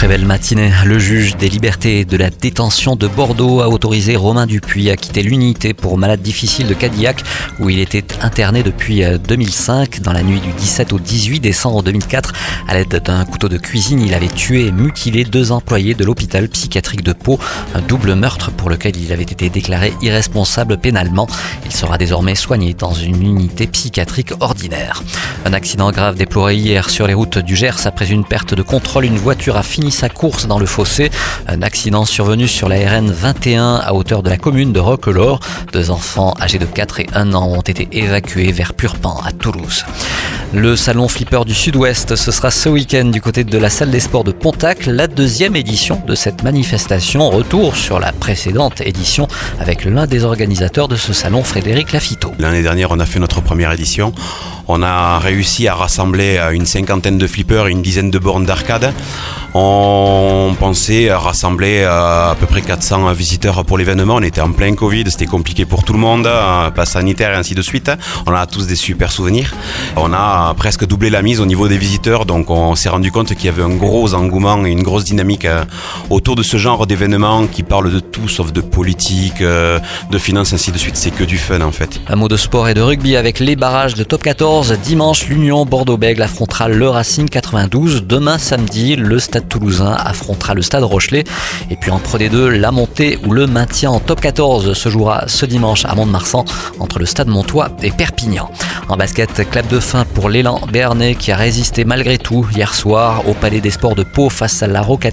[0.00, 0.72] Très belle matinée.
[0.86, 5.22] Le juge des libertés de la détention de Bordeaux a autorisé Romain Dupuis à quitter
[5.22, 7.22] l'unité pour malade difficile de Cadillac
[7.58, 9.98] où il était interné depuis 2005.
[9.98, 12.32] Euh, Dans la nuit du 17 au 18 décembre 2004,
[12.66, 16.48] à l'aide d'un couteau de cuisine, il avait tué et mutilé deux employés de l'hôpital
[16.48, 17.38] psychiatrique de Pau.
[17.74, 21.26] Un double meurtre pour lequel il avait été déclaré irresponsable pénalement.
[21.66, 25.02] Il sera désormais soigné dans une unité psychiatrique ordinaire.
[25.44, 29.04] Un accident grave déploré hier sur les routes du Gers après une perte de contrôle.
[29.04, 31.10] Une voiture a fini sa course dans le fossé.
[31.46, 35.40] Un accident survenu sur la RN 21 à hauteur de la commune de Roquelaure.
[35.72, 39.84] Deux enfants âgés de 4 et 1 an ont été évacués vers Purpan à Toulouse.
[40.52, 44.00] Le salon Flipper du Sud-Ouest, ce sera ce week-end du côté de la salle des
[44.00, 47.30] sports de Pontac, la deuxième édition de cette manifestation.
[47.30, 49.28] Retour sur la précédente édition
[49.60, 52.32] avec l'un des organisateurs de ce salon, Frédéric Lafito.
[52.40, 54.12] L'année dernière, on a fait notre première édition.
[54.66, 58.92] On a réussi à rassembler une cinquantaine de flippers et une dizaine de bornes d'arcade.
[59.52, 64.16] On pensait rassembler à peu près 400 visiteurs pour l'événement.
[64.16, 66.28] On était en plein Covid, c'était compliqué pour tout le monde,
[66.74, 67.90] pas sanitaire et ainsi de suite.
[68.26, 69.52] On a tous des super souvenirs.
[69.96, 73.34] On a presque doublé la mise au niveau des visiteurs, donc on s'est rendu compte
[73.34, 75.48] qu'il y avait un gros engouement et une grosse dynamique
[76.10, 80.70] autour de ce genre d'événements qui parlent de tout sauf de politique, de finances, ainsi
[80.70, 80.96] de suite.
[80.96, 82.00] C'est que du fun en fait.
[82.08, 85.66] Un mot de sport et de rugby avec les barrages de top 14 dimanche, l'Union
[85.66, 88.04] Bordeaux-Bègles affrontera le Racing 92.
[88.06, 91.24] Demain, samedi, le Stade Toulousain affrontera le Stade Rochelet.
[91.70, 95.24] Et puis en Pro D2, la montée ou le maintien en top 14 se jouera
[95.26, 96.44] ce dimanche à Mont-de-Marsan
[96.78, 98.50] entre le Stade Montois et Perpignan.
[98.88, 103.28] En basket, clap de fin pour l'élan béarnais qui a résisté malgré tout hier soir
[103.28, 105.10] au Palais des Sports de Pau face à la Roca.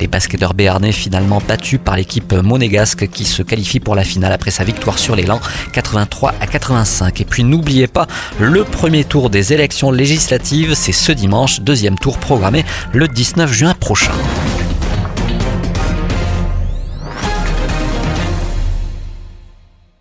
[0.00, 4.50] Les basketteurs béarnais finalement battus par l'équipe monégasque qui se qualifie pour la finale après
[4.50, 5.40] sa victoire sur l'élan
[5.72, 7.20] 83 à 85.
[7.20, 8.06] Et puis n'oubliez pas
[8.38, 13.72] le premier tour des élections législatives, c'est ce dimanche, deuxième tour programmé le 19 juin
[13.72, 14.12] prochain.